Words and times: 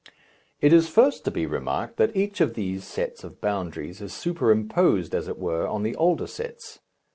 It 0.61 0.73
is 0.73 0.89
first 0.89 1.25
to 1.25 1.29
be 1.29 1.45
remarked 1.45 1.97
that 1.97 2.15
each 2.15 2.41
of 2.41 2.55
these 2.55 2.85
sets 2.87 3.23
of 3.23 3.39
boundaries 3.39 4.01
is 4.01 4.13
superposed, 4.15 5.13
as 5.13 5.27
it 5.27 5.37
were, 5.37 5.67
on 5.67 5.83
the 5.83 5.95
older 5.95 6.25
sets. 6.25 6.79